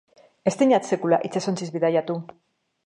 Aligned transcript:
Ez 0.51 0.53
dinat 0.61 0.89
sekula 0.93 1.21
itsasoz 1.31 1.57
bidaiatu. 1.77 2.19